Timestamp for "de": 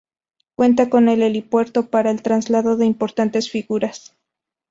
2.75-2.87